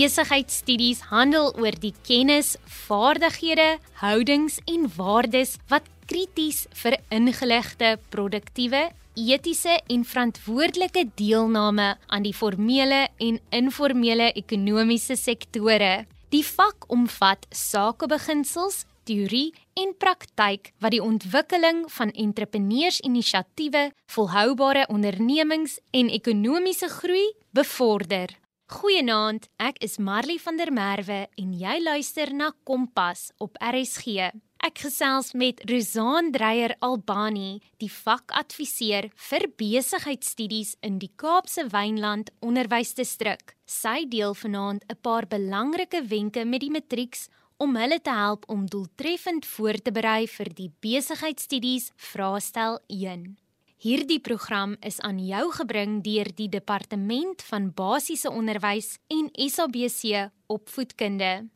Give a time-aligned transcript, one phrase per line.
[0.00, 2.54] Besigheidsstudies handel oor die kennis,
[2.86, 8.86] vaardighede, houdings en waardes wat krities vir ingeligte, produktiewe,
[9.20, 16.06] etiese en verantwoordelike deelname aan die formele en informele ekonomiese sektore.
[16.32, 26.08] Die vak omvat sakebeginsels, teorie en praktyk wat die ontwikkeling van entrepreneursinisiatiewe, volhoubare ondernemings en
[26.08, 28.39] ekonomiese groei bevorder.
[28.70, 34.28] Goeienaand, ek is Marley van der Merwe en jy luister na Kompas op RSG.
[34.62, 43.56] Ek gesels met Rosaan Dreyer Albani, die vakadviseur vir besigheidstudies in die Kaapse Wynland Onderwysdistrik.
[43.66, 47.26] Sy deel vanaand 'n paar belangrike wenke met die matrieks
[47.58, 53.34] om hulle te help om doeltreffend voor te berei vir die besigheidstudies vraestel 1.
[53.80, 61.48] Hierdie program is aan jou gebring deur die Departement van Basiese Onderwys en SABC Opvoedkunde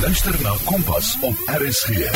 [0.00, 2.10] luister na Kompas op RSG.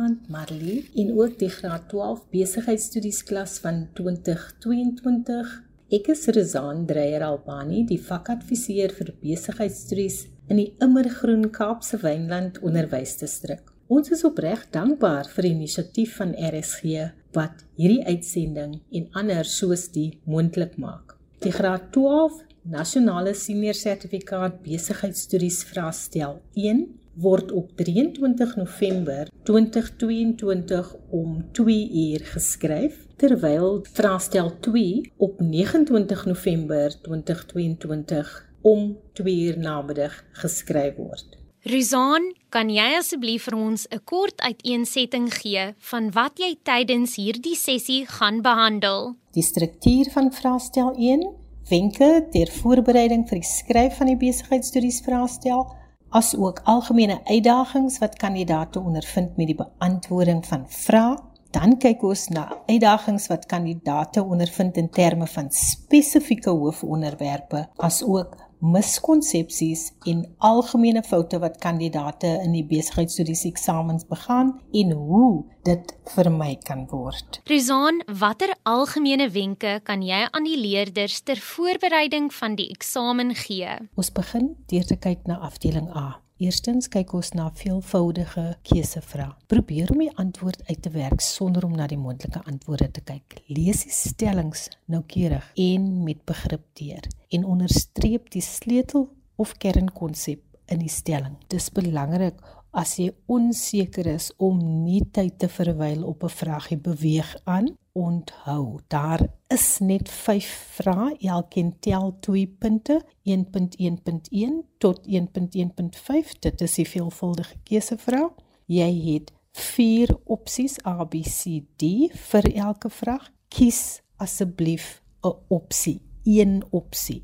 [0.00, 5.54] Aunt Marley in ook die graad 12 besigheidstudies klas van 2022.
[5.92, 13.75] Ek is Rezaan Dreyer Albani, die vakadviseur vir besigheidstudies in die Immergroen Kaapse Wynland Onderwysdistrik.
[13.86, 17.04] Ons is opreg dankbaar vir die inisiatief van RSG
[17.36, 21.14] wat hierdie uitsending en ander soos die moontlik maak.
[21.44, 26.82] Die graad 12 Nasionale Senior Sertifikaat Besigheidstudies vraestel 1
[27.22, 37.00] word op 23 November 2022 om 2 uur geskryf terwyl vraestel 2 op 29 November
[37.06, 41.36] 2022 om 2 uur namiddag geskryf word.
[41.66, 47.56] Rizaan, kan jy asseblief vir ons 'n kort uiteensetting gee van wat jy tydens hierdie
[47.58, 49.16] sessie gaan behandel?
[49.32, 51.26] Die struktuur van vraestel 1
[51.68, 55.66] wenke ter voorbereiding vir die skryf van die besigheidstudies vraestel
[56.10, 61.18] as ook algemene uitdagings wat kandidaate ondervind met die beantwoording van vrae
[61.50, 68.45] dan kyk ons na uitdagings wat kandidaate ondervind in terme van spesifieke hoofonderwerpe as ook
[68.64, 76.54] miskonsepsies en algemene foute wat kandidaate in die besigheidstudies eksamens begaan en hoe dit vermy
[76.64, 77.40] kan word.
[77.50, 83.78] Rizaan, watter algemene wenke kan jy aan die leerders ter voorbereiding van die eksamen gee?
[83.96, 86.25] Ons begin deur te kyk na afdeling A.
[86.36, 89.30] Eerstens kyk ons na veelvoudige keusevrae.
[89.48, 93.38] Probeer om die antwoord uit te werk sonder om na die moontlike antwoorde te kyk.
[93.48, 99.08] Lees die stellings noukeurig en met begrip deur en onderstreep die sleutel
[99.40, 101.38] of kernkonsep in die stelling.
[101.48, 102.44] Dis belangrik
[102.76, 108.80] as jy onseker is om nie tyd te verwyl op 'n vraagie beweeg aan onthou.
[108.92, 111.16] Daar is net 5 vrae.
[111.18, 118.34] Elkeen tel 2 punte 1.1.1 tot 1.1.5 dit is die veelvuldige keusevraag.
[118.66, 123.30] Jy het 4 opsies A B C D vir elke vraag.
[123.48, 127.22] Kies asseblief 'n opsie een opsie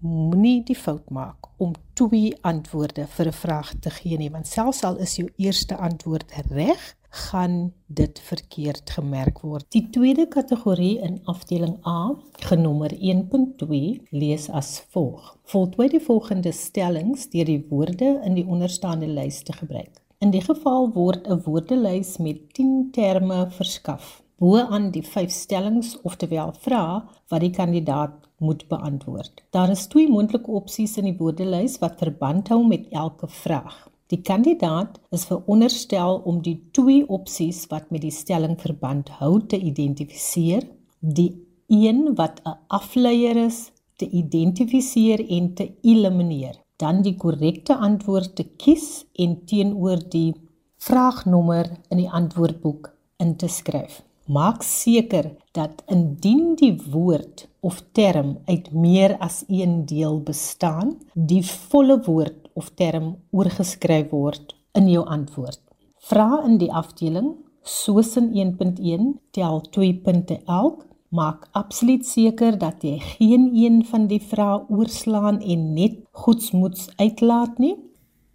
[0.00, 4.84] moenie die fout maak om twee antwoorde vir 'n vraag te gee nie want selfs
[4.84, 9.66] al is jou eerste antwoord reg gaan dit verkeerd gemerk word.
[9.72, 12.14] Die tweede kategorie in afdeling A,
[12.48, 19.08] genommer 1.2, lees as volg: Voltooi die volgende stellings deur die woorde in die onderstaande
[19.08, 20.02] lys te gebruik.
[20.20, 24.22] In die geval word 'n woordelys met 10 terme verskaf.
[24.38, 29.42] Bo aan die 5 stellings oftewel vrae wat die kandidaat moet beantwoord.
[29.50, 33.87] Daar is twee moontlike opsies in die woordelys wat verband hou met elke vraag.
[34.08, 39.58] Die kandidaat is veronderstel om die twee opsies wat met die stelling verband hou te
[39.60, 40.64] identifiseer,
[41.00, 41.34] die
[41.68, 43.70] een wat 'n afleier is
[44.00, 50.34] te identifiseer en te elimineer, dan die korrekte antwoord te kies en teenoor die
[50.78, 54.07] vraagnommer in die antwoordboek in te skryf.
[54.28, 61.40] Maak seker dat indien die woord of term uit meer as een deel bestaan, die
[61.46, 65.62] volle woord of term oorgeskryf word in jou antwoord.
[66.10, 67.32] Vra in die afdeling
[67.64, 68.28] soos in
[68.60, 70.84] 1.1 tel 2 punte elk.
[71.08, 77.56] Maak absoluut seker dat jy geen een van die vrae oorslaan en net goedsmoeds uitlaat
[77.56, 77.78] nie.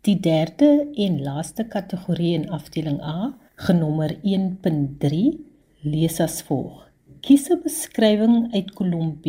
[0.02, 5.53] Die derde en laaste kategorie in afdeling A, genommer 1.3
[5.84, 6.84] lees as volg:
[7.24, 9.28] Kies 'n beskrywing uit kolom B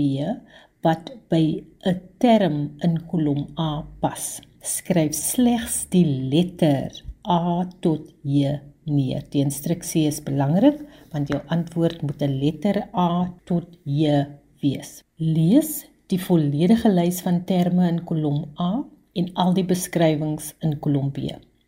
[0.84, 1.44] wat by
[1.90, 2.56] 'n term
[2.86, 4.40] in kolom A pas.
[4.60, 6.90] Skryf slegs die letter
[7.26, 9.22] A tot J neer.
[9.30, 10.78] Die instruksie is belangrik
[11.12, 14.26] want jou antwoord moet 'n letter A tot J
[14.62, 15.02] wees.
[15.16, 18.84] Lees die volledige lys van terme in kolom A
[19.14, 21.18] en al die beskrywings in kolom B.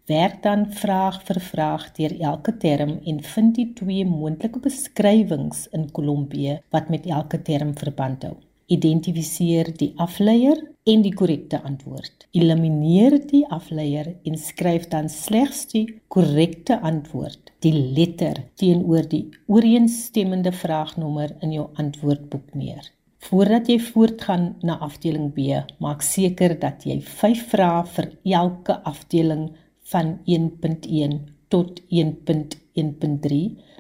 [0.07, 5.89] Werk dan vraag vir vraag deur elke term en vind die twee moontlike beskrywings in
[5.97, 8.37] kolom B wat met elke term verband hou.
[8.71, 12.29] Identifiseer die afleier en die korrekte antwoord.
[12.39, 20.55] Elimineer die afleier en skryf dan slegs die korrekte antwoord, die letter teenoor die ooreenstemmende
[20.55, 22.93] vraagnommer in jou antwoordboek neer.
[23.27, 29.49] Voordat jy voortgaan na afdeling B, maak seker dat jy 5 vrae vir elke afdeling
[29.91, 31.17] van 1.1
[31.49, 33.39] tot 1.1.3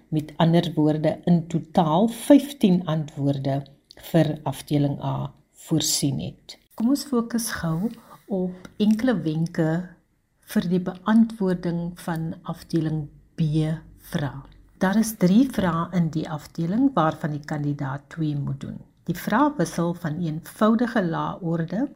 [0.08, 3.62] met ander woorde in totaal 15 antwoorde
[4.12, 5.32] vir afdeling A
[5.66, 6.58] voorsien het.
[6.74, 7.90] Kom ons fokus gou
[8.28, 9.70] op enkele wenke
[10.52, 13.72] vir die beantwoording van afdeling B
[14.12, 14.42] vrae.
[14.78, 18.78] Daar is 3 vrae in die afdeling waarvan die kandidaat 2 moet doen.
[19.08, 21.86] Die vrae wissel van eenvoudige laorde,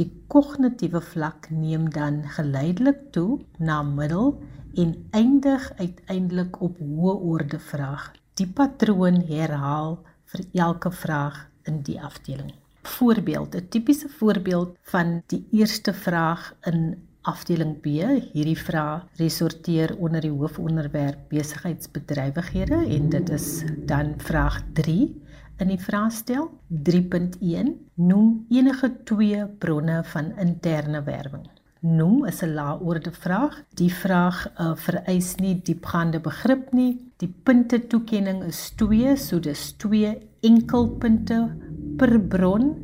[0.00, 4.32] die kognitiewe vlak neem dan geleidelik toe na middel
[4.80, 8.08] en eindig uiteindelik op hoë orde vraag.
[8.40, 9.98] Die patroon herhaal
[10.32, 17.08] vir elke vraag in die afdeling voorbeeld, 'n tipiese voorbeeld van die eerste vraag in
[17.22, 17.86] afdeling B.
[18.32, 25.22] Hierdie vraag resorteer onder die hoofonderwerp besigheidsbedrywighede en dit is dan vraag 3
[25.60, 31.48] in die vraestel 3.1 noem enige twee bronne van interne werwing.
[31.80, 33.62] Noem is 'n laorde vraag.
[33.74, 37.00] Die vraag uh, vereis nie diepgaande begrip nie.
[37.16, 41.56] Die punte toekenning is 2, so dis 2 enkelpunte
[41.96, 42.74] per bron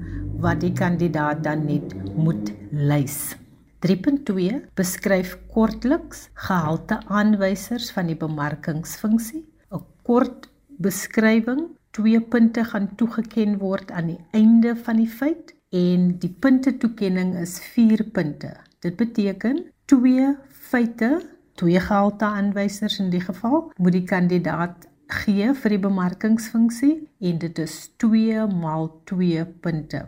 [0.40, 3.36] wat die kandidaat dan net moet lys.
[3.84, 9.44] 3.2 beskryf kortliks gehalte aanwysers van die bemarkingsfunksie.
[9.70, 10.48] 'n Kort
[10.80, 16.74] beskrywing, twee punte gaan toegeken word aan die einde van die feit en die punte
[16.76, 18.52] toekenning is 4 punte.
[18.84, 20.28] Dit beteken twee
[20.68, 21.22] feite,
[21.56, 24.84] twee gehalte aanwysers in die geval, moet die kandidaat
[25.22, 26.94] gee vir die bemarkingsfunksie
[27.30, 30.04] en dit is 2 maal 2 punte.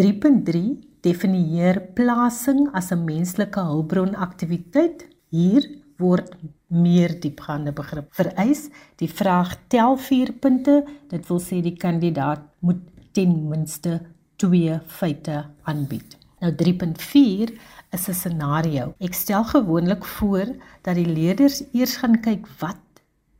[0.00, 0.64] 3.3
[1.04, 5.04] definieer plasing as 'n menslike hulpbron aktiwiteit.
[5.30, 5.68] Hier
[5.98, 6.32] word
[6.66, 8.66] meer diepgaande begrip vereis.
[8.96, 10.84] Die vraag tel 4 punte.
[11.08, 12.82] Dit wil sê die kandidaat moet
[13.12, 14.00] ten minste
[14.42, 16.16] 2 feite aanbied.
[16.40, 17.52] Nou 3.4
[17.92, 18.94] is 'n scenario.
[18.98, 20.46] Ek stel gewoonlik voor
[20.82, 22.76] dat die leerders eers gaan kyk wat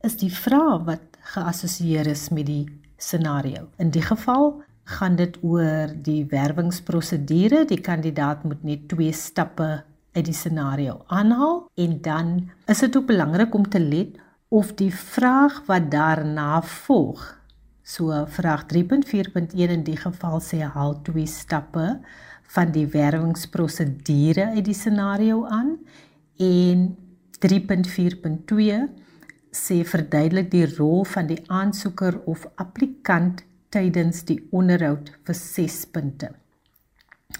[0.01, 1.03] is die vraag wat
[1.33, 2.65] geassosieer is met die
[2.97, 3.67] scenario.
[3.77, 7.65] In die geval gaan dit oor die werwingsprosedure.
[7.65, 9.83] Die kandidaat moet net twee stappe
[10.17, 14.17] uit die scenario aanhaal en dan is dit ook belangrik om te let
[14.49, 17.23] of die vraag wat daarna volg.
[17.87, 21.99] So vraag 3.4.1 in die geval sê haal twee stappe
[22.55, 25.75] van die werwingsprosedure uit die scenario aan
[26.43, 26.87] en
[27.43, 28.81] 3.4.2
[29.57, 33.43] sê verduidelik die rol van die aansoeker of applikant
[33.73, 36.31] tydens die onderhoud vir 6 punte.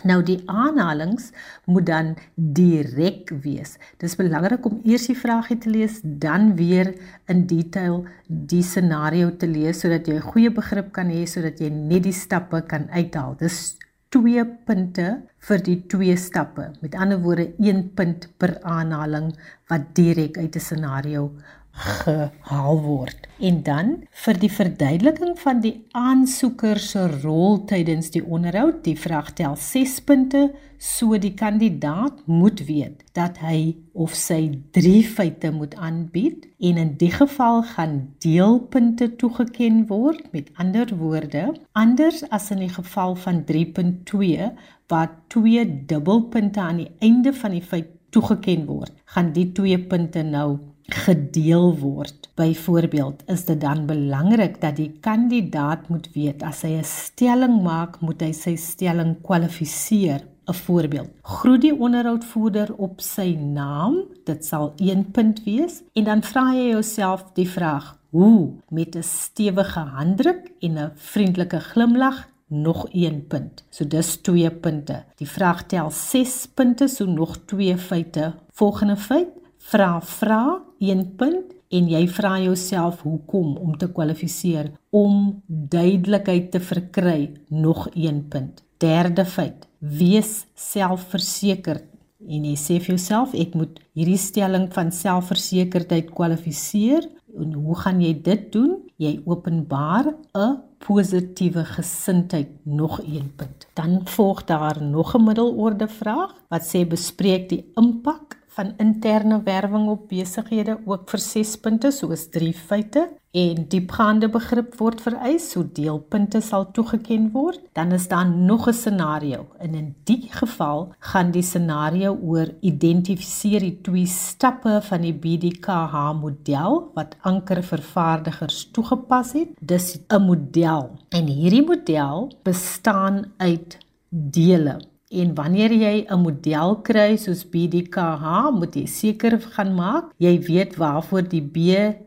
[0.04, 1.32] Nou die aanhalings
[1.66, 3.78] moet dan direk wees.
[3.98, 6.94] Dis belangrik om eers die vraagie te lees, dan weer
[7.26, 11.70] in detail die scenario te lees sodat jy 'n goeie begrip kan hê sodat jy
[11.70, 13.36] net die stappe kan uithaal.
[13.40, 13.78] Dis
[14.10, 16.72] 2 punte vir die twee stappe.
[16.82, 19.34] Met ander woorde 1 punt per aanhaling
[19.70, 21.32] wat direk uit 'n scenario
[21.78, 23.28] gehaal word.
[23.38, 23.90] En dan
[24.24, 30.00] vir die verduideliking van die aansoeker se rol tydens die onderhoud, die vraag tel 6
[30.08, 30.48] punte,
[30.82, 34.40] so die kandidaat moet weet dat hy of sy
[34.78, 41.52] 3 feite moet aanbied en in die geval gaan deelpunte toegeken word, met ander woorde,
[41.74, 44.50] anders as in die geval van 3.2
[44.90, 50.24] waar twee dubbelpunte aan die einde van die feit toegeken word, gaan die twee punte
[50.24, 50.58] nou
[50.88, 52.30] gedeel word.
[52.36, 58.00] Byvoorbeeld, is dit dan belangrik dat die kandidaat moet weet as hy 'n stelling maak,
[58.00, 60.24] moet hy sy stelling kwalifiseer.
[60.48, 66.24] 'n Voorbeeld: Groet die onderhoudvoerder op sy naam, dit sal 1 punt wees, en dan
[66.24, 72.88] vra jy jouself die vraag: Hoe met 'n stewige handdruk en 'n vriendelike glimlag nog
[72.94, 73.64] 1 punt.
[73.70, 75.04] So dis 2 punte.
[75.16, 78.34] Die vraag tel 6 punte, so nog 2 feite.
[78.52, 79.28] Volgende feit:
[79.68, 80.42] vra vra
[80.80, 87.90] 1 punt en jy vra jouself hoekom om te kwalifiseer om duidelikheid te verkry nog
[87.94, 88.64] 1 punt.
[88.80, 91.84] Derde feit: wees selfversekerd
[92.28, 97.06] en jy sê vir jouself ek moet hierdie stelling van selfversekerdheid kwalifiseer
[97.38, 98.80] en hoe gaan jy dit doen?
[98.98, 103.68] Jy openbaar 'n positiewe gesindheid nog een punt.
[103.74, 109.88] Dan volg daar nog 'n middelorde vraag wat sê bespreek die impak van interne werwing
[109.94, 113.04] op besighede ook vir 6 punte soos 3 feite
[113.38, 117.62] en diepgaande begrip word vereis so deelpunte sal toegeken word.
[117.78, 123.60] Dan is daar nog 'n scenario en in die geval gaan die scenario oor identifiseer
[123.60, 129.50] die twee stappe van die BDKH model wat anker vervaardigers toegepas het.
[129.60, 133.78] Dis 'n model en hierdie model bestaan uit
[134.10, 140.36] dele En wanneer jy 'n model kry soos BDKH, moet jy seker gaan maak jy
[140.48, 141.58] weet waarvoor die B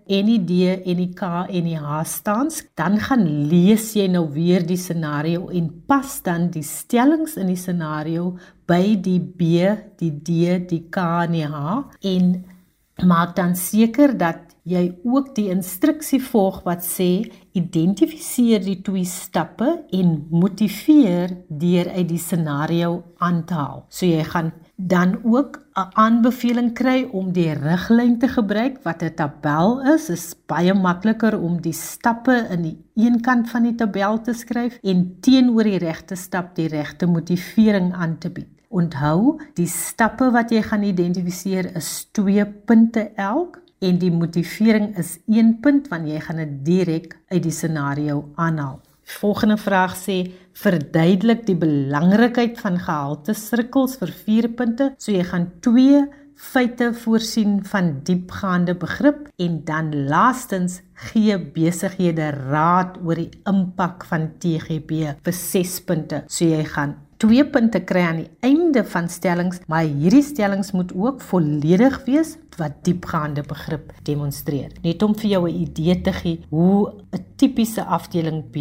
[0.06, 0.52] en die D
[0.84, 2.50] en die K en die H staan.
[2.76, 7.56] Dan gaan lees jy nou weer die scenario en pas dan die stellings in die
[7.56, 9.64] scenario by die B,
[9.96, 12.44] die D, die K en die H en
[13.06, 19.68] maak dan seker dat jy ook die instruksie volg wat sê identifiseer die twee stappe
[19.96, 23.84] en motiveer deur uit die scenario aan te haal.
[23.88, 29.14] So jy gaan dan ook 'n aanbeveling kry om die riglyn te gebruik wat 'n
[29.14, 30.06] tabel is.
[30.06, 34.32] Dit is baie makliker om die stappe in die een kant van die tabel te
[34.32, 38.48] skryf en teenoor die regte stap die regte motivering aan te bied.
[38.68, 45.16] Onthou, die stappe wat jy gaan identifiseer is 2 punte elk en die motivering is
[45.26, 48.78] 1 punt wanneer jy gaan dit direk uit die scenario aanhaal.
[49.18, 50.20] Volgende vraag sê
[50.60, 54.90] verduidelik die belangrikheid van gehalte sirkels vir 4 punte.
[54.98, 56.04] So jy gaan 2
[56.40, 64.30] feite voorsien van diepgaande begrip en dan laastens gee besighede raad oor die impak van
[64.40, 66.24] TGB vir 6 punte.
[66.28, 70.92] So jy gaan twee punte kry aan die einde van stellings, maar hierdie stellings moet
[70.96, 74.72] ook volledig wees wat diepgaande begrip demonstreer.
[74.80, 78.56] Net om vir jou 'n idee te gee hoe 'n tipiese afdeling B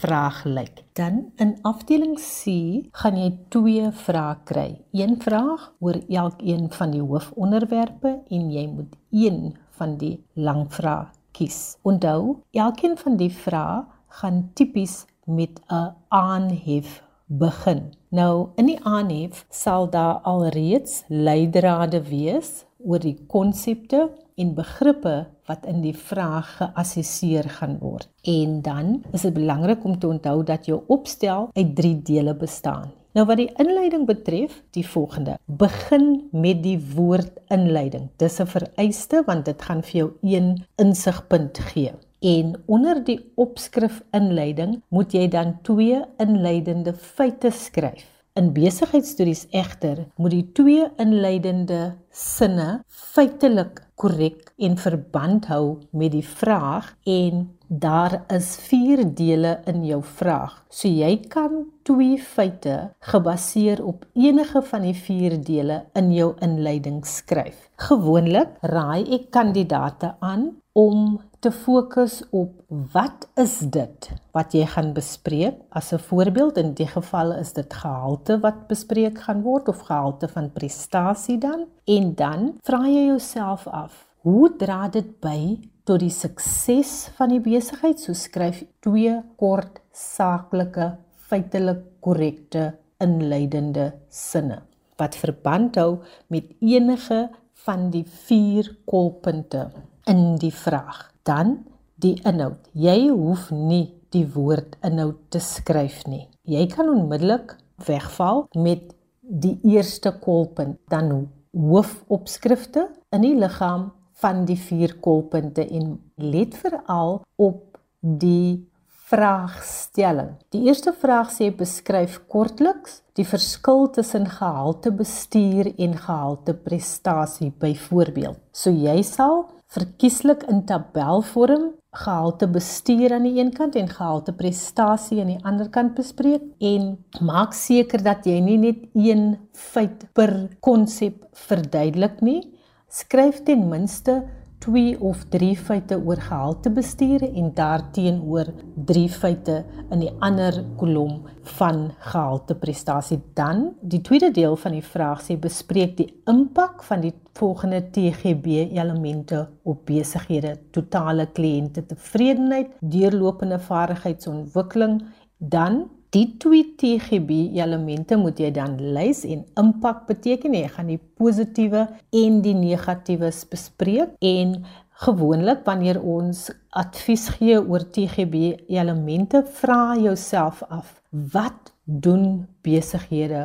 [0.00, 0.84] vraag lyk.
[0.94, 4.80] Dan in afdeling C gaan jy twee vrae kry.
[4.92, 11.76] Een vraag oor elkeen van die hoofonderwerpe en jy moet een van die langvrae kies.
[11.82, 17.97] Onthou, elkeen van die vrae gaan tipies met 'n aanhef begin.
[18.08, 24.06] Nou in die aanhef sal daar alreeds leidrade wees oor die konsepte
[24.38, 28.08] en begrippe wat in die vraag geassesseer gaan word.
[28.24, 32.94] En dan is dit belangrik om te onthou dat jou opstel uit 3 dele bestaan.
[33.12, 38.08] Nou wat die inleiding betref, die volgende: Begin met die woord inleiding.
[38.16, 41.92] Dis 'n vereiste want dit gaan vir jou een insigpunt gee.
[42.20, 48.06] En onder die opskrif inleiding moet jy dan twee inleidende feite skryf.
[48.38, 56.26] In besigheidstudies egter moet die twee inleidende sinne feitelik korrek en verband hou met die
[56.26, 60.54] vraag en daar is 4 dele in jou vraag.
[60.70, 62.76] So jy kan twee feite
[63.10, 67.68] gebaseer op enige van die 4 dele in jou inleiding skryf.
[67.88, 72.54] Gewoonlik raai ek kandidate aan om te fokus op
[72.92, 75.56] wat is dit wat jy gaan bespreek?
[75.74, 80.28] As 'n voorbeeld in die geval is dit gehalte wat bespreek gaan word of gehalte
[80.28, 81.66] van prestasie dan.
[81.84, 87.40] En dan vra jy jouself af hoe dra dit by tot die sukses van die
[87.40, 88.00] besigheid?
[88.00, 94.62] So skryf twee kort saaklike feitelik korrekte inleidende sinne
[94.96, 97.28] wat verband hou met enige
[97.66, 99.70] van die vier kolpunte
[100.08, 101.58] in die vraag dan
[102.00, 102.70] die inhoud.
[102.72, 106.26] Jy hoef nie die woord inhoud te skryf nie.
[106.48, 113.90] Jy kan onmiddellik wegval met die eerste kolpunt, dan hoofopskrifte in die liggaam
[114.22, 118.64] van die vier kolpunte en let veral op die
[119.08, 120.34] vraagstelling.
[120.52, 128.40] Die eerste vraag sê beskryf kortliks die verskil tussen gehalte bestuur en gehalte prestasie byvoorbeeld.
[128.52, 135.20] So jy sal verkieslik in tabelvorm gehalte bestuur aan die een kant en gehalte prestasie
[135.20, 136.94] aan die ander kant bespreek en
[137.24, 140.34] maak seker dat jy nie net een feit per
[140.64, 142.40] konsep verduidelik nie.
[142.88, 144.22] Skryf ten minste
[144.64, 148.50] 2 of 3 feite oor gehalte bestuur en daarteenoor
[148.90, 149.58] 3 feite
[149.90, 151.20] in die ander kolom
[151.58, 153.20] van gehalte prestasie.
[153.38, 158.64] Dan die tweede deel van die vraag sê bespreek die impak van die volgende TGB
[158.74, 160.56] elemente op besighede.
[160.74, 165.00] Totale kliënte tevredenheid deurlopende vaardigheidsontwikkeling.
[165.38, 165.86] Dan
[166.16, 171.86] Die twee TGB elemente moet jy dan lys en impak beteken jy gaan die positiewe
[172.16, 174.54] en die negatiewe bespreek en
[174.98, 180.96] Gewoonlik wanneer ons advies gee oor TGB elemente, vra jouself af:
[181.34, 183.44] wat doen besighede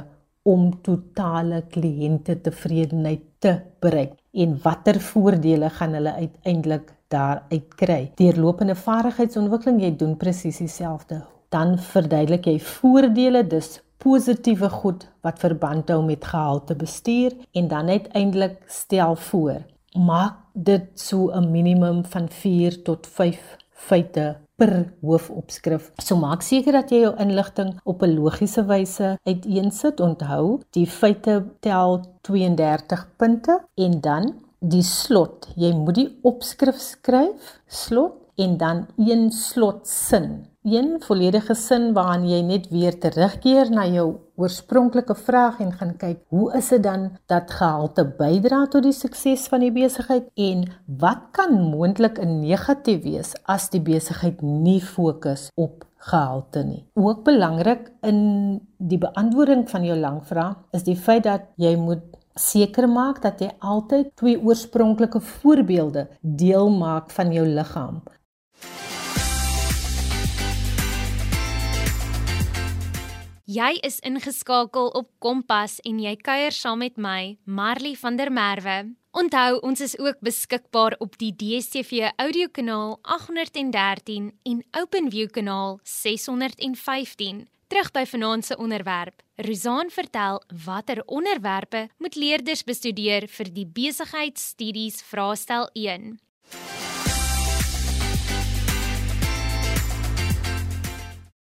[0.49, 3.53] om totale kliënte tevredenheid te
[3.85, 8.01] bereik en watter voordele gaan hulle uiteindelik daaruit kry?
[8.17, 11.21] Deurlopende vaardigheidsontwikkeling, jy doen presies dieselfde.
[11.53, 17.89] Dan verduidelik jy voordele, dis positiewe goed wat verband hou met gehalte bestuur en dan
[17.89, 19.61] uiteindelik stel voor
[19.93, 25.91] maak dit so 'n minimum van 4 tot 5 feite per hoofopskrif.
[25.97, 29.99] So maak seker dat jy jou inligting op 'n logiese wyse uiteensit.
[29.99, 35.47] Onthou, die feite tel 32 punte en dan die slot.
[35.55, 42.39] Jy moet die opskrif skryf, slot en dan een slotsin een volledige sin waarin jy
[42.47, 44.05] net weer terugkeer na jou
[44.39, 49.43] oorspronklike vraag en gaan kyk hoe is dit dan dat gehalte bydra tot die sukses
[49.51, 50.63] van die besigheid en
[51.01, 56.85] wat kan moontlik 'n negatief wees as die besigheid nie fokus op gehalte nie.
[56.93, 62.03] Ook belangrik in die beantwoording van jou lang vraag is die feit dat jy moet
[62.35, 68.01] seker maak dat jy altyd twee oorspronklike voorbeelde deel maak van jou liggaam.
[73.53, 78.93] Jy is ingeskakel op Kompas en jy kuier saam met my, Marley van der Merwe.
[79.13, 87.43] Onthou, ons is ook beskikbaar op die DStv audiokanaal 813 en OpenView kanaal 615.
[87.67, 89.21] Terug by vanaand se onderwerp.
[89.35, 96.15] Rozaan vertel watter onderwerpe moet leerders bestudeer vir die besigheidstudies vraestel 1.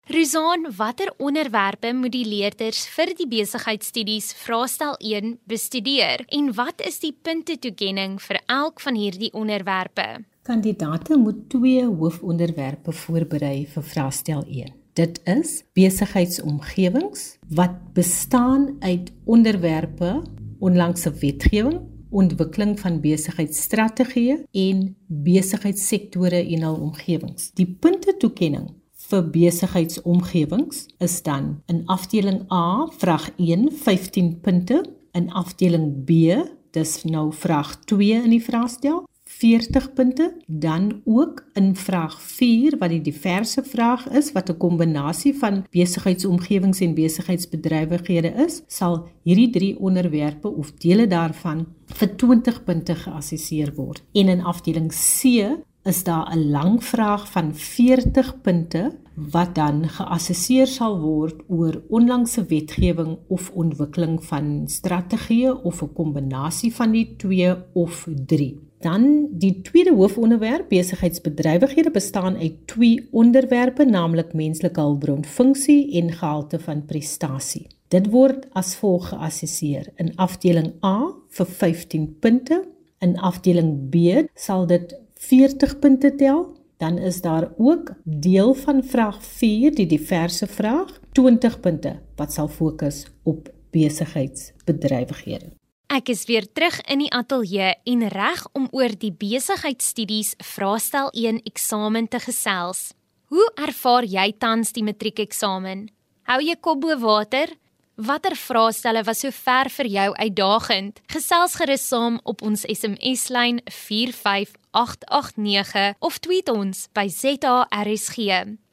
[0.09, 7.01] Rizaan, watter onderwerpe moet die leerders vir die besigheidstudies vraestel 1 bestudeer en wat is
[7.03, 10.05] die puntetoekenning vir elk van hierdie onderwerpe?
[10.47, 14.71] Kandidate moet twee hoofonderwerpe voorberei vir vraestel 1.
[14.95, 17.27] Dit is besigheidsomgewings
[17.59, 20.21] wat bestaan uit onderwerpe
[20.63, 21.83] onlangse wetgewing,
[22.15, 24.89] ontwikkeling van besigheidsstrategieë en
[25.27, 27.51] besigheidssektore en hul omgewings.
[27.59, 28.76] Die puntetoekenning
[29.07, 36.35] vir besigheidsomgewings is dan in afdeling A vraag 1 15 punte, in afdeling B
[36.77, 42.93] dis nou vraag 2 in die vraestel 40 punte, dan ook in vraag 4 wat
[42.95, 49.79] die diverse vraag is wat 'n kombinasie van besigheidsomgewings en besigheidsbedrywighede is, sal hierdie drie
[49.79, 54.03] onderwerpe of dele daarvan vir 20 punte geassesseer word.
[54.13, 55.43] En in afdeling C
[55.87, 62.45] is daar 'n lang vraag van 40 punte wat dan geassesseer sal word oor onlangse
[62.45, 68.61] wetgewing of ontwikkeling van strategieë of 'n kombinasie van die twee of drie.
[68.81, 76.59] Dan die tweede hoofonderwerp besigheidsbedrywighede bestaan uit twee onderwerpe naamlik menslike hulpbron funksie en gehalte
[76.59, 77.67] van prestasie.
[77.89, 82.65] Dit word as volg geassesseer in afdeling A vir 15 punte,
[82.99, 86.55] in afdeling B sal dit 40 punte tel.
[86.77, 92.49] Dan is daar ook deel van vraag 4, die diverse vraag, 20 punte wat sal
[92.49, 95.55] fokus op besigheidsbedrywighede.
[95.87, 101.41] Ek is weer terug in die ateljee en reg om oor die besigheidstudies vraestel 1
[101.47, 102.91] eksamen te gesels.
[103.31, 105.87] Hoe ervaar jy tans die matriekeksamen?
[106.27, 107.55] Hou jy kop bo water?
[107.97, 110.99] Watter vraestelle was sover vir jou uitdagend?
[111.09, 118.19] Gesels gerus saam op ons SMS lyn 45 889 of tweet ons by ZARSG.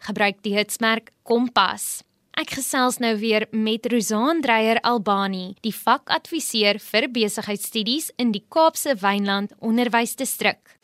[0.03, 2.03] Gebruik die hitsmerk Kompas.
[2.35, 8.97] Ek gesels nou weer met Rosan Dreyer Albani, die vakadviseur vir besigheidstudies in die Kaapse
[8.99, 10.75] Wynland Onderwysdistrik.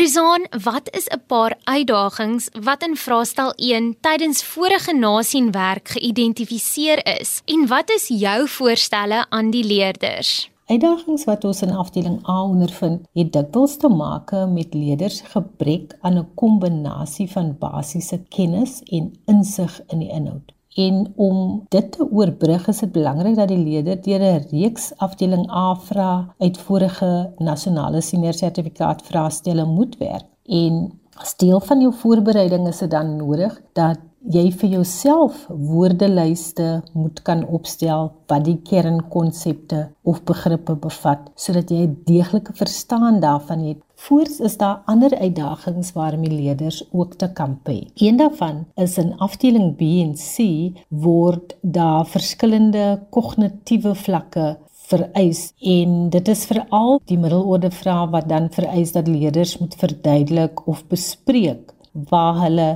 [0.00, 7.42] Rizan, wat is 'n paar uitdagings wat in vraestel 1 tydens vorige nasienwerk geïdentifiseer is
[7.44, 10.50] en wat is jou voorstelle aan die leerders?
[10.66, 16.18] Uitdagings wat ons in afdeling A ondervind, het dikwels te maak met leerders gebrek aan
[16.18, 20.52] 'n kombinasie van basiese kennis en insig in die inhoud.
[20.74, 25.50] En om dit te oorbrug is dit belangrik dat die leerder deur 'n reeks afdeling
[25.50, 30.26] A vra uit vorige nasionale senior sertifikaat vraestelle moet werk.
[30.44, 36.82] En as deel van jou voorbereiding is dit dan nodig dat jy vir jouself woordelyste
[36.92, 43.58] moet kan opstel wat die kernkonsepte of begrippe bevat sodat jy 'n deeglike verstaan daarvan
[43.58, 43.78] het.
[44.00, 47.90] Voorts is daar ander uitdagings waarmee leerders ook te kamp het.
[47.94, 50.46] Een daarvan is in afdeling B en C
[50.88, 54.56] word daar verskillende kognitiewe vlakke
[54.88, 60.66] vereis en dit is veral die middelorde vrae wat dan vereis dat leerders moet verduidelik
[60.66, 62.70] of bespreek waar hulle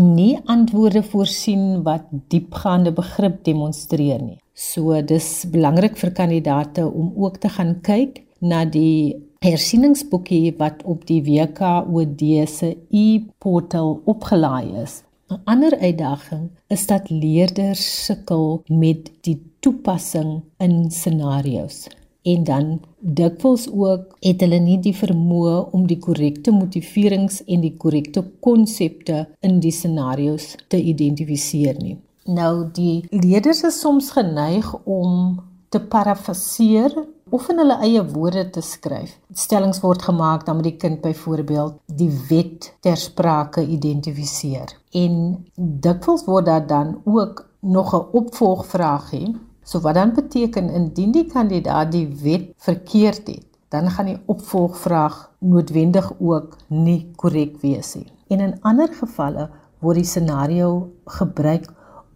[0.00, 4.38] nie antwoorde voorsien wat diepgaande begrip demonstreer nie.
[4.54, 11.06] So dis belangrik vir kandidate om ook te gaan kyk na die hersieningsboekie wat op
[11.08, 15.02] die WKOD se e-portal opgelaai is.
[15.30, 21.88] 'n Ander uitdaging is dat leerders sukkel met die toepassing in scenario's
[22.22, 27.76] en dan dikwels ook het hulle nie die vermoë om die korrekte motiverings en die
[27.76, 31.96] korrekte konsepte in die scenario's te identifiseer nie.
[32.24, 36.92] Nou die leerders is soms geneig om te parafraseer
[37.30, 39.18] of in hulle eie woorde te skryf.
[39.32, 44.74] Stellings word gemaak dan met die kind byvoorbeeld die wet ter sprake identifiseer.
[44.92, 49.34] En dikwels word daar dan ook nog 'n opvolgvraag hê
[49.70, 55.30] So wat dan beteken indien die kandidaat die wet verkeerd het, dan gaan die opvolgvraag
[55.38, 58.08] noodwendig ook nie korrek wees nie.
[58.28, 59.46] En in ander gevalle
[59.78, 61.68] word die scenario gebruik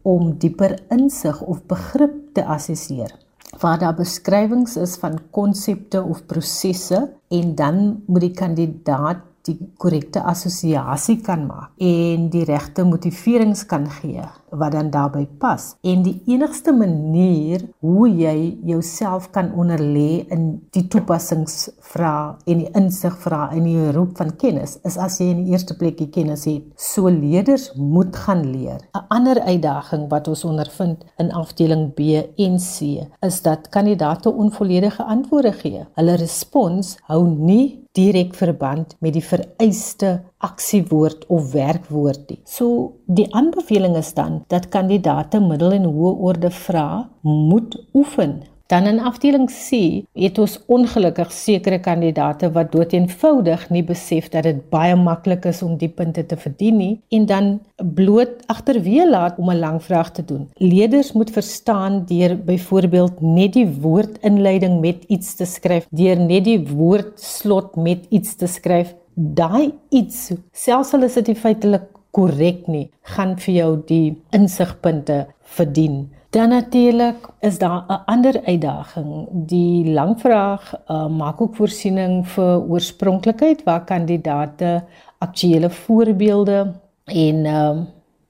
[0.03, 3.15] om dieper insig of begrip te assesseer.
[3.61, 10.23] Waar daar beskrywings is van konsepte of prosesse en dan moet die kandidaat die korrekte
[10.25, 14.25] assosiasie kan maak en die regte motiverings kan gee
[14.59, 15.75] wat dan daarbey pas.
[15.83, 23.57] En die enigste manier hoe jy jouself kan onderlê in die toepassingsvrae en die insigvrae
[23.57, 26.67] en die roep van kennis is as jy in die eerste plek die kennis het.
[26.77, 28.81] So leerders moet gaan leer.
[28.95, 32.01] 'n Ander uitdaging wat ons ondervind in afdeling B
[32.37, 35.87] en C is dat kandidaate onvolledige antwoorde gee.
[35.95, 40.17] Hulle respons hou nie direk verband met die vereiste
[40.49, 42.41] aksiewoord of werkwoord nie.
[42.45, 48.87] So die aanbeveling is dan dat kandidaate middel en hoë orde vrae moet oefen Dan
[48.87, 49.79] in afdeling C
[50.17, 55.75] het ons ongelukkig sekere kandidate wat doeteenvoudig nie besef dat dit baie maklik is om
[55.77, 57.51] die punte te verdien nie en dan
[57.99, 60.49] bloot agterweë laat om 'n lang vraag te doen.
[60.57, 66.69] Leerders moet verstaan deur byvoorbeeld net die woordinleiding met iets te skryf, deur net die
[66.69, 68.95] woordslot met iets te skryf.
[69.15, 75.25] Daai iets, selfs al is dit feitelik korrek nie, gaan vir jou die insigpunte
[75.57, 76.05] verdien.
[76.35, 79.29] Dan natuurlik is daar 'n ander uitdaging.
[79.31, 84.83] Die langvraag uh, maak ook voorsiening vir oorspronklikheid waar kandidate
[85.19, 86.75] aktuelle voorbeelde
[87.05, 87.77] en uh,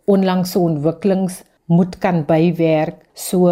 [0.04, 2.96] onlangse ontwikkelings moet kan bywerk.
[3.12, 3.48] So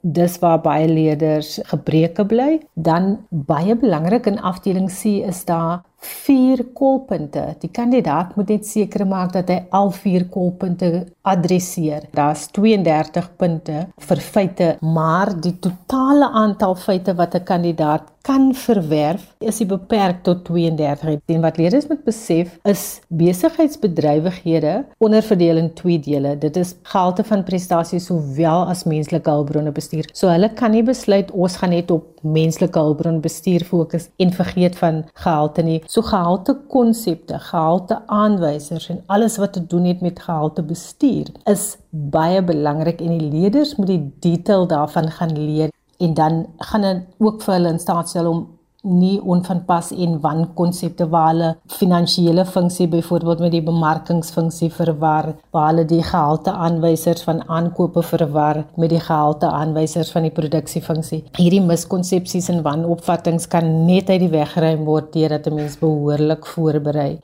[0.00, 2.60] dis waar baie leerders gebreke bly.
[2.74, 7.44] Dan baie belangrik in afdeling C is daar vier kolpunte.
[7.62, 12.08] Die kandidaat moet net seker maak dat hy al vier kolpunte adresseer.
[12.16, 19.24] Daar's 32 punte vir feite, maar die totale aantal feite wat 'n kandidaat kan verwerf
[19.44, 21.18] is beperk tot 32.
[21.26, 26.38] En wat leerders moet besef is besigheidsbedrywighede onderverdeel in twee dele.
[26.38, 30.08] Dit is gehalte van prestasie sowel as menslike hulpbronne bestuur.
[30.12, 34.78] So hulle kan nie besluit ons gaan net op menslike hulpbron bestuur fokus en vergeet
[34.80, 35.82] van gehalte nie.
[35.94, 41.76] So gehalte konsepte, gehalte aanwysers en alles wat te doen het met gehalte bestuur is
[41.90, 45.70] baie belangrik en die leerders moet die detail daarvan gaan leer
[46.02, 48.40] en dan gaan dit ook vir hulle in staat stel om
[48.84, 55.70] nie onvanpas en wan konsepte waar hulle finansiële funksie byvoorbeeld met die bemarkingsfunksie verwar, waar
[55.72, 61.24] hulle die gehalte aanwysers van aankope verwar met die gehalte aanwysers van die produksiefunksie.
[61.38, 66.46] Hierdie miskonsepsies en wanopvattinge kan net uit die weg geruim word deurdat 'n mens behoorlik
[66.46, 67.18] voorberei.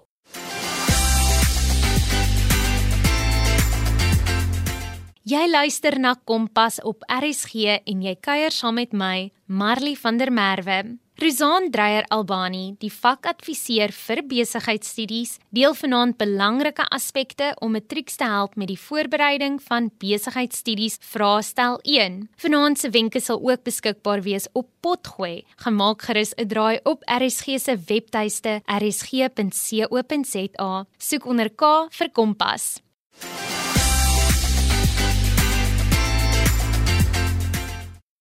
[5.31, 10.33] Jy luister na Kompas op RSG en jy kuier saam met my, Marley van der
[10.33, 10.99] Merwe.
[11.21, 18.57] Rizaan Dreyer Albani, die vakadviseur vir besigheidstudies, deel vanaand belangrike aspekte om matrieks te help
[18.57, 22.25] met die voorbereiding van besigheidstudies vraestel 1.
[22.41, 25.45] Vanaand se wenke sal ook beskikbaar wees op Potgooi.
[25.61, 30.73] Gaan maak gerus 'n draai op RSG se webtuiste rsg.co.za.
[30.99, 32.81] Soek onder K vir Kompas.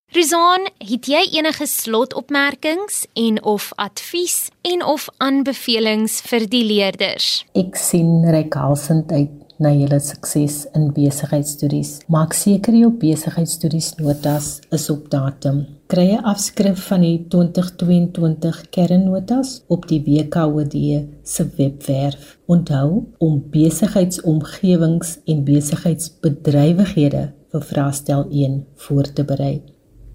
[0.09, 7.27] Rizan, het jy enige slotopmerkings en of advies en of aanbevelings vir die leerders?
[7.53, 11.99] Ek sien rekalsend uit na julle sukses in besigheidstudies.
[12.09, 15.61] Maak seker jou besigheidstudies notas is op datum.
[15.93, 22.37] Kry 'n afskrif van die 2022 kernnotas op die WKOD se webwerf.
[22.47, 29.61] Onthou om besigheidsomgewings en besigheidsbedrywighede vir vraestel 1 voor te berei.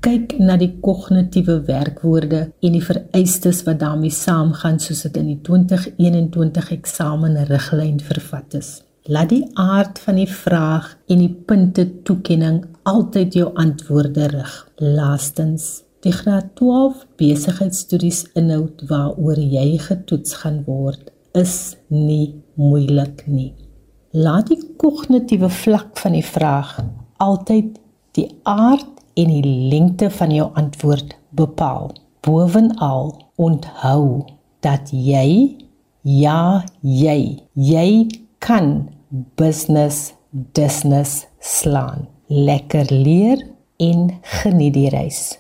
[0.05, 5.39] Kyk na die kognitiewe werkwoorde en die vereistes wat daarmee saamgaan soos dit in die
[5.47, 8.75] 2021 eksamenriglyn vervat is.
[9.09, 14.53] Laat die aard van die vraag en die punte toekenning altyd jou antwoorde rig.
[14.81, 23.55] Laastens, die graad 12 besigheidstudies inhoud waaroor jy getoets gaan word, is nie moeilik nie.
[24.13, 26.77] Laat die kognitiewe vlak van die vraag
[27.25, 27.79] altyd
[28.15, 31.93] die aard en die lengte van jou antwoord bepaal.
[32.25, 34.25] Bovenal onthou
[34.65, 35.57] dat jy
[36.03, 37.89] ja, jy jy
[38.39, 38.91] kan
[39.37, 42.09] business business slaan.
[42.29, 43.41] Lekker leer
[43.77, 45.35] en geniet die reis.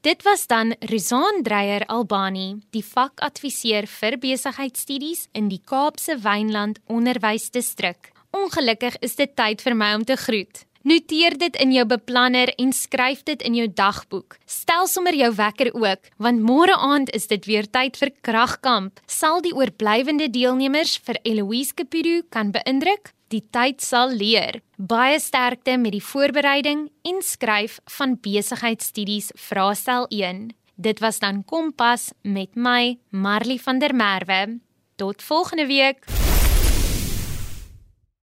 [0.00, 8.14] Dit was dan Rizaan Dreyer Albani, die vakadviseur vir besigheidstudies in die Kaapse Wynland Onderwysdistrik.
[8.30, 10.64] Ongelukkig is dit tyd vir my om te groet.
[10.88, 14.38] Noteer dit in jou beplanner en skryf dit in jou dagboek.
[14.46, 19.00] Stel sommer jou wekker ook, want môre aand is dit weer tyd vir kragkamp.
[19.06, 23.12] Sal die oorblywende deelnemers vir Eloise Kapiru kan beïndruk?
[23.28, 24.62] Die tyd sal leer.
[24.76, 30.46] Baie sterkte met die voorbereiding en skryf van besigheidstudies vraestel 1.
[30.78, 34.60] Dit was dan Kompas met my Marley van der Merwe.
[34.96, 36.17] Tot volgende week.